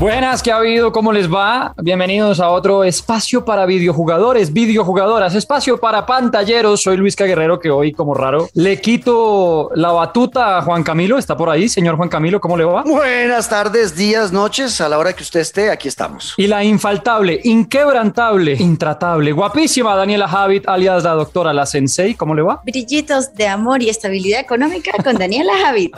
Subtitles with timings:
[0.00, 0.92] Buenas, ¿qué ha habido?
[0.92, 1.74] ¿Cómo les va?
[1.76, 6.80] Bienvenidos a otro espacio para videojugadores, videojugadoras, espacio para pantalleros.
[6.80, 11.18] Soy Luis Guerrero, que hoy, como raro, le quito la batuta a Juan Camilo.
[11.18, 12.40] ¿Está por ahí, señor Juan Camilo?
[12.40, 12.82] ¿Cómo le va?
[12.82, 14.80] Buenas tardes, días, noches.
[14.80, 16.32] A la hora que usted esté, aquí estamos.
[16.38, 22.14] Y la infaltable, inquebrantable, intratable, guapísima Daniela Javit, alias la doctora La Sensei.
[22.14, 22.62] ¿Cómo le va?
[22.64, 25.94] Brillitos de amor y estabilidad económica con Daniela Javit.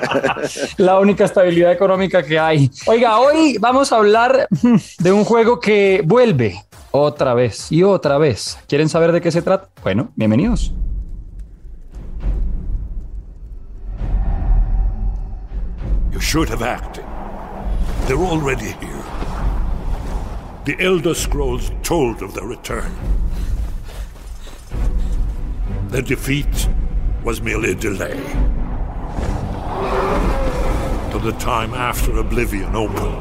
[0.78, 2.70] la única estabilidad económica que hay.
[2.86, 4.48] Oiga, hoy vamos a hablar
[4.98, 8.58] de un juego que vuelve otra vez y otra vez.
[8.68, 9.68] ¿Quieren saber de qué se trata?
[9.82, 10.72] Bueno, bienvenidos.
[16.12, 17.04] You should have acted.
[18.06, 19.04] They're already here.
[20.64, 22.90] The Elder Scrolls told of their return.
[25.90, 26.68] Their defeat
[27.22, 28.18] was merely a delay.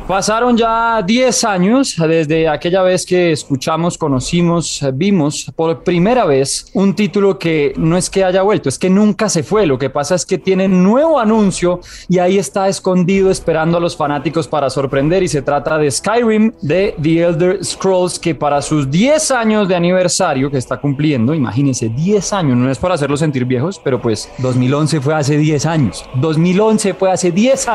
[0.08, 6.96] Pasaron ya 10 años desde aquella vez que escuchamos, conocimos, vimos por primera vez un
[6.96, 9.66] título que no es que haya vuelto, es que nunca se fue.
[9.66, 13.96] Lo que pasa es que tiene nuevo anuncio y ahí está escondido esperando a los
[13.96, 18.90] fanáticos para sorprender y se trata de Skyrim de The Elder Scrolls que para sus
[18.90, 23.46] 10 años de aniversario que está cumpliendo, imagínense, 10 años, no es por hacerlos sentir
[23.46, 26.06] viejos, pero pues 2011 fue hace 10 años.
[26.16, 27.75] 2011 fue hace 10 años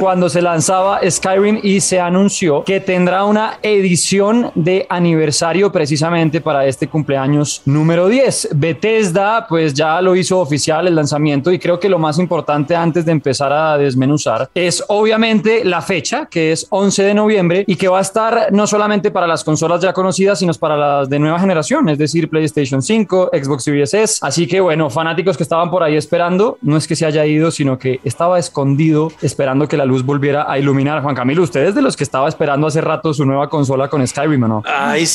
[0.00, 6.66] cuando se lanzaba Skyrim y se anunció que tendrá una edición de aniversario precisamente para
[6.66, 8.50] este cumpleaños número 10.
[8.54, 13.04] Bethesda pues ya lo hizo oficial el lanzamiento y creo que lo más importante antes
[13.04, 17.88] de empezar a desmenuzar es obviamente la fecha que es 11 de noviembre y que
[17.88, 21.38] va a estar no solamente para las consolas ya conocidas sino para las de nueva
[21.38, 24.18] generación, es decir, PlayStation 5, Xbox Series S.
[24.22, 27.50] Así que bueno, fanáticos que estaban por ahí esperando, no es que se haya ido,
[27.50, 31.02] sino que estaba escondido esperando que la luz volviera a iluminar.
[31.02, 34.06] Juan Camilo, ¿usted es de los que estaba esperando hace rato su nueva consola con
[34.06, 34.62] Skyrim o no?
[34.66, 35.06] Ay,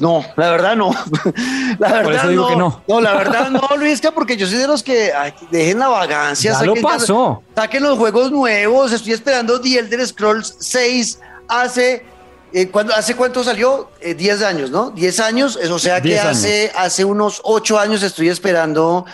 [0.00, 0.90] no, la verdad no.
[1.78, 2.48] La verdad Por eso digo no.
[2.48, 2.82] que no.
[2.88, 5.12] No, la verdad no, Luisca, porque yo soy de los que
[5.50, 6.52] dejen la vagancia.
[6.52, 7.42] Ya lo pasó.
[7.54, 8.92] Saquen los juegos nuevos.
[8.92, 12.04] Estoy esperando The Elder Scrolls 6 hace
[12.52, 13.90] eh, ¿Hace cuánto salió?
[14.00, 14.90] 10 eh, años, ¿no?
[14.90, 19.04] 10 años, o sea que hace, hace unos 8 años estoy esperando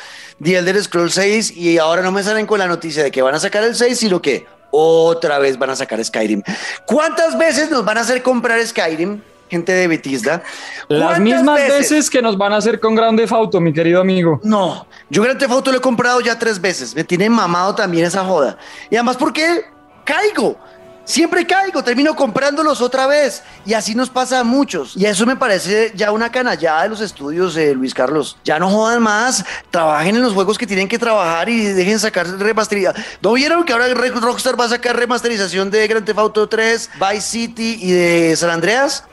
[0.43, 3.35] The Elder Scrolls 6 y ahora no me salen con la noticia de que van
[3.35, 6.43] a sacar el 6, sino que otra vez van a sacar Skyrim.
[6.87, 9.21] ¿Cuántas veces nos van a hacer comprar Skyrim?
[9.49, 10.43] Gente de Bethesda.
[10.89, 12.09] Las mismas veces?
[12.09, 14.41] que nos van a hacer con Grand Theft Auto, mi querido amigo.
[14.43, 16.95] No, yo Grand Theft Auto lo he comprado ya tres veces.
[16.95, 18.57] Me tiene mamado también esa joda.
[18.91, 19.63] Y además, ¿por qué
[20.05, 20.57] caigo?
[21.05, 23.43] Siempre caigo, termino comprándolos otra vez.
[23.67, 24.97] Y así nos pasa a muchos.
[24.97, 28.39] Y eso me parece ya una canallada de los estudios, de Luis Carlos.
[28.45, 32.27] Ya no jodan más, trabajen en los juegos que tienen que trabajar y dejen sacar
[32.27, 33.05] remasterización.
[33.21, 37.21] ¿No vieron que ahora Rockstar va a sacar remasterización de Grand Theft Auto 3, Vice
[37.21, 39.05] City y de San Andreas?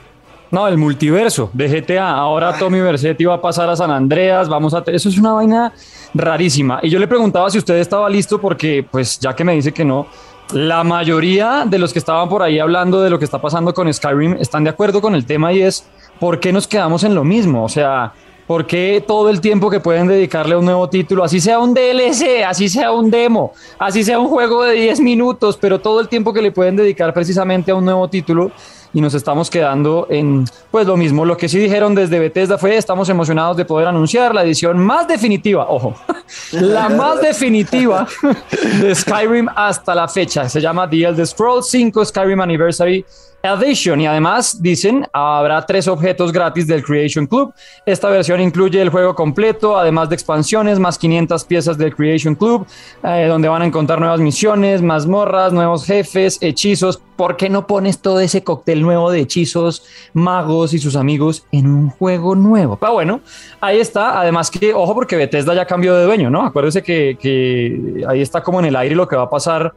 [0.52, 2.10] No, el multiverso de GTA.
[2.10, 4.50] Ahora Tommy Versetti va a pasar a San Andreas.
[4.50, 4.84] Vamos a.
[4.88, 5.74] Eso es una vaina
[6.14, 6.80] rarísima.
[6.82, 9.86] Y yo le preguntaba si usted estaba listo porque, pues, ya que me dice que
[9.86, 10.08] no
[10.54, 13.92] la mayoría de los que estaban por ahí hablando de lo que está pasando con
[13.94, 15.86] Skyrim están de acuerdo con el tema y es
[16.20, 17.64] ¿por qué nos quedamos en lo mismo?
[17.64, 18.14] O sea,
[18.48, 21.74] ¿por qué todo el tiempo que pueden dedicarle a un nuevo título, así sea un
[21.74, 26.08] DLC, así sea un demo, así sea un juego de 10 minutos, pero todo el
[26.08, 28.52] tiempo que le pueden dedicar precisamente a un nuevo título?
[28.94, 31.26] Y nos estamos quedando en pues lo mismo.
[31.26, 35.08] Lo que sí dijeron desde Bethesda fue estamos emocionados de poder anunciar la edición más
[35.08, 35.96] definitiva, ojo,
[36.52, 38.08] la más definitiva
[38.82, 40.50] de Skyrim hasta la fecha.
[40.50, 43.06] Se llama The Elder Scrolls 5 Skyrim Anniversary
[43.42, 47.54] Edition y además dicen habrá tres objetos gratis del Creation Club.
[47.86, 52.68] Esta versión incluye el juego completo, además de expansiones, más 500 piezas del Creation Club,
[53.04, 57.02] eh, donde van a encontrar nuevas misiones, mazmorras, nuevos jefes, hechizos.
[57.20, 61.68] ¿Por qué no pones todo ese cóctel nuevo de hechizos, magos y sus amigos en
[61.68, 62.78] un juego nuevo?
[62.78, 63.20] Pero bueno,
[63.60, 64.22] ahí está.
[64.22, 66.46] Además que, ojo, porque Bethesda ya cambió de dueño, ¿no?
[66.46, 69.74] Acuérdese que, que ahí está como en el aire lo que va a pasar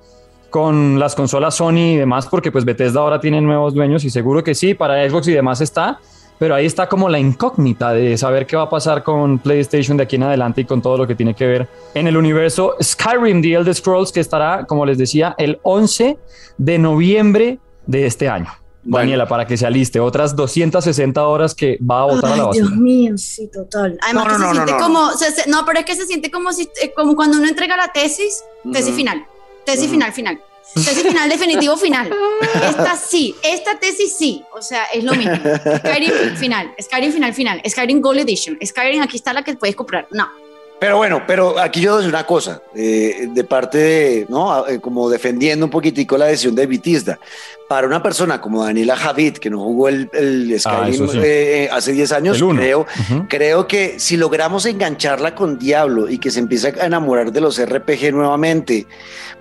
[0.51, 4.45] con las consolas Sony y demás, porque pues Bethesda ahora tiene nuevos dueños y seguro
[4.45, 5.99] que sí, para Xbox y demás está,
[6.43, 10.03] pero ahí está como la incógnita de saber qué va a pasar con PlayStation de
[10.03, 13.41] aquí en adelante y con todo lo que tiene que ver en el universo Skyrim,
[13.41, 16.19] The Elder Scrolls, que estará, como les decía, el 11
[16.59, 18.51] de noviembre de este año.
[18.83, 22.67] Daniela, para que se aliste, otras 260 horas que va a votar a la basura.
[22.67, 23.97] Dios mío, sí, total.
[24.03, 25.11] Además, no, no, se siente como,
[25.47, 28.43] no, pero es que se siente como si, eh, como cuando uno entrega la tesis,
[28.73, 29.25] tesis final
[29.65, 30.41] Tesis final, final.
[30.75, 32.11] Tesis final, definitivo final.
[32.55, 34.43] Esta sí, esta tesis sí.
[34.53, 35.37] O sea, es lo mismo.
[35.79, 37.63] Skyrim final, Skyrim final, final.
[37.69, 38.59] Skyrim Gold Edition.
[38.65, 40.07] Skyrim, aquí está la que puedes comprar.
[40.11, 40.42] No.
[40.83, 44.67] Pero bueno, pero aquí yo doy una cosa, eh, de parte de, ¿no?
[44.67, 47.21] Eh, como defendiendo un poquitico la decisión de Vitisda.
[47.69, 51.93] Para una persona como Daniela Javid, que no jugó el, el ah, Skyrim eh, hace
[51.93, 52.85] 10 años, creo,
[53.29, 57.65] creo que si logramos engancharla con Diablo y que se empiece a enamorar de los
[57.65, 58.89] RPG nuevamente,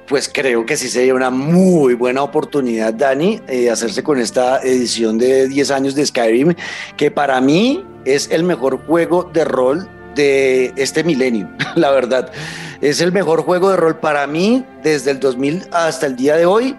[0.07, 3.41] pues creo que sí sería una muy buena oportunidad, Dani,
[3.71, 6.53] hacerse con esta edición de 10 años de Skyrim,
[6.97, 12.31] que para mí es el mejor juego de rol de este milenio, la verdad.
[12.81, 16.45] Es el mejor juego de rol para mí desde el 2000 hasta el día de
[16.45, 16.75] hoy.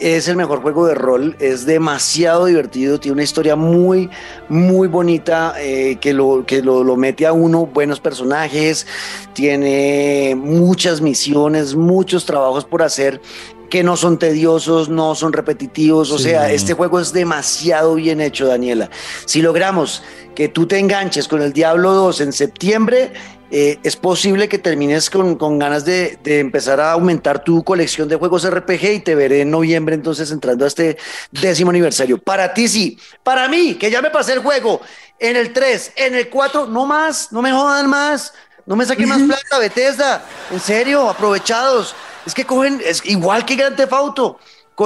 [0.00, 4.08] Es el mejor juego de rol, es demasiado divertido, tiene una historia muy,
[4.48, 8.86] muy bonita eh, que, lo, que lo, lo mete a uno, buenos personajes,
[9.32, 13.20] tiene muchas misiones, muchos trabajos por hacer
[13.70, 16.10] que no son tediosos, no son repetitivos.
[16.10, 18.90] O sea, este juego es demasiado bien hecho, Daniela.
[19.24, 20.02] Si logramos
[20.34, 23.12] que tú te enganches con el Diablo 2 en septiembre,
[23.50, 28.48] eh, es posible que termines con, ganas de, empezar a aumentar tu colección de juegos
[28.48, 30.98] RPG y te veré en noviembre entonces entrando a este
[31.30, 32.18] décimo aniversario.
[32.18, 34.82] Para ti sí, para mí, que ya me pasé el juego
[35.18, 38.34] en el 3, en el 4, no más, no me jodan más,
[38.66, 40.22] no me saquen más plata, Bethesda,
[40.52, 41.94] en serio, aprovechados.
[42.28, 44.38] Es que cogen, es igual que Grand Theft Auto.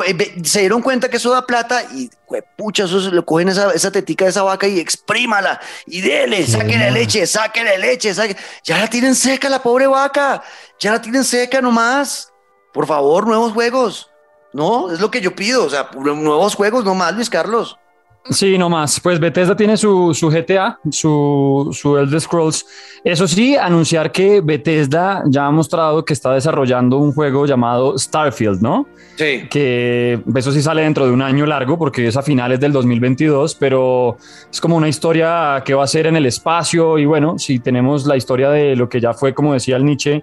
[0.06, 2.08] Eh, se dieron cuenta que eso da plata y,
[2.56, 6.92] pucha, eso lo cogen esa, esa tetica de esa vaca y exprímala y dele, sáquenle
[6.92, 8.14] leche, sáquenle leche,
[8.64, 10.42] ya la tienen seca la pobre vaca,
[10.78, 12.32] ya la tienen seca nomás.
[12.72, 14.08] Por favor, nuevos juegos.
[14.52, 17.76] No, es lo que yo pido, o sea, nuevos juegos nomás, Luis Carlos.
[18.30, 19.00] Sí, no más.
[19.00, 22.64] Pues Bethesda tiene su, su GTA, su, su Elder Scrolls.
[23.02, 28.62] Eso sí, anunciar que Bethesda ya ha mostrado que está desarrollando un juego llamado Starfield,
[28.62, 28.86] ¿no?
[29.16, 29.48] Sí.
[29.50, 33.56] Que eso sí sale dentro de un año largo porque es a finales del 2022,
[33.56, 34.16] pero
[34.50, 38.06] es como una historia que va a ser en el espacio y bueno, si tenemos
[38.06, 40.22] la historia de lo que ya fue, como decía el Nietzsche,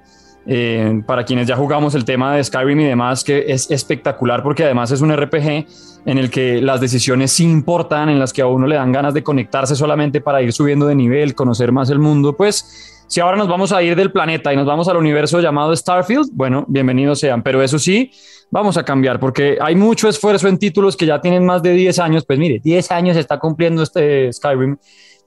[0.52, 4.64] eh, para quienes ya jugamos el tema de Skyrim y demás, que es espectacular porque
[4.64, 5.68] además es un RPG
[6.08, 9.14] en el que las decisiones sí importan, en las que a uno le dan ganas
[9.14, 13.38] de conectarse solamente para ir subiendo de nivel, conocer más el mundo, pues si ahora
[13.38, 17.20] nos vamos a ir del planeta y nos vamos al universo llamado Starfield, bueno, bienvenidos
[17.20, 18.10] sean, pero eso sí,
[18.50, 22.00] vamos a cambiar porque hay mucho esfuerzo en títulos que ya tienen más de 10
[22.00, 24.78] años, pues mire, 10 años está cumpliendo este Skyrim.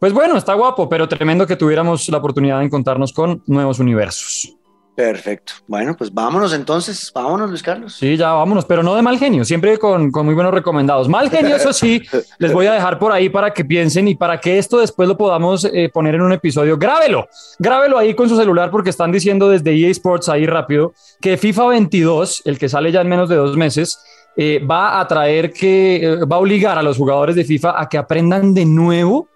[0.00, 4.56] Pues bueno, está guapo, pero tremendo que tuviéramos la oportunidad de encontrarnos con nuevos universos.
[4.94, 5.54] Perfecto.
[5.66, 7.10] Bueno, pues vámonos entonces.
[7.14, 7.94] Vámonos, Luis Carlos.
[7.94, 11.08] Sí, ya vámonos, pero no de mal genio, siempre con, muy buenos recomendados.
[11.08, 12.02] Mal genio, eso sí,
[12.38, 15.16] les voy a dejar por ahí para que piensen y para que esto después lo
[15.16, 16.76] podamos eh, poner en un episodio.
[16.76, 17.26] Grábelo,
[17.58, 21.68] grábelo ahí con su celular porque están diciendo desde EA Sports ahí rápido que FIFA
[21.68, 23.98] 22, el que sale ya en menos de dos meses,
[24.36, 27.88] eh, va a traer que, eh, va a obligar a los jugadores de FIFA a
[27.88, 29.28] que aprendan de nuevo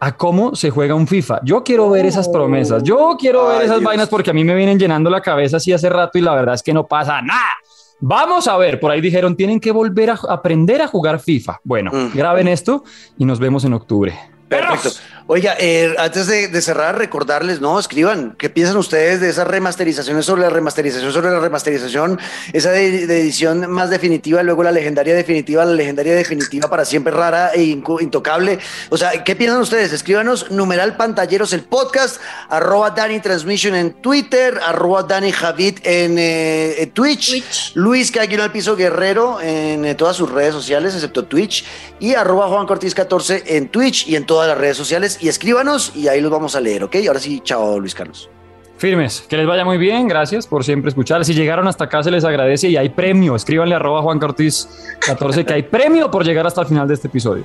[0.00, 1.40] a cómo se juega un FIFA.
[1.44, 4.78] Yo quiero ver esas promesas, yo quiero ver esas vainas porque a mí me vienen
[4.78, 7.56] llenando la cabeza así hace rato y la verdad es que no pasa nada.
[8.00, 11.60] Vamos a ver, por ahí dijeron, tienen que volver a aprender a jugar FIFA.
[11.64, 12.84] Bueno, graben esto
[13.16, 14.14] y nos vemos en octubre.
[14.48, 14.90] Perfecto.
[15.30, 17.78] Oiga, eh, antes de, cerrar, recordarles, ¿no?
[17.78, 22.18] Escriban, ¿qué piensan ustedes de esas remasterizaciones sobre la remasterización, sobre la remasterización?
[22.54, 27.50] Esa de, edición más definitiva, luego la legendaria definitiva, la legendaria definitiva para siempre rara
[27.52, 28.58] e intocable.
[28.88, 29.92] O sea, ¿qué piensan ustedes?
[29.92, 36.90] Escríbanos, numeral pantalleros, el podcast, arroba Dani Transmission en Twitter, arroba Dani Javid en, eh,
[36.94, 41.66] Twitch, Luis Caguino al Piso Guerrero en eh, todas sus redes sociales, excepto Twitch,
[42.00, 45.92] y arroba Juan Cortés 14 en Twitch y en todas las redes sociales y escríbanos
[45.96, 46.96] y ahí los vamos a leer, ¿ok?
[47.06, 48.30] Ahora sí, chao Luis Carlos.
[48.76, 51.24] Firmes, que les vaya muy bien, gracias por siempre escuchar.
[51.24, 53.34] Si llegaron hasta acá se les agradece y hay premio.
[53.34, 54.68] Escríbanle arroba Juan Cortés
[55.00, 57.42] 14 que hay premio por llegar hasta el final de este episodio.